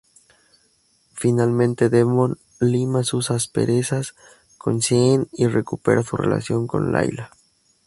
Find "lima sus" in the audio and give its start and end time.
2.59-3.29